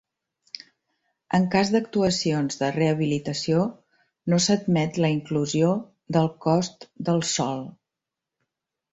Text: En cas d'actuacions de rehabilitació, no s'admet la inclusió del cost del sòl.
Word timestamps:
En 1.37 1.43
cas 1.55 1.71
d'actuacions 1.73 2.55
de 2.61 2.69
rehabilitació, 2.77 3.65
no 4.33 4.39
s'admet 4.45 4.97
la 5.05 5.11
inclusió 5.17 5.69
del 6.17 6.31
cost 6.47 6.89
del 7.11 7.23
sòl. 7.33 7.63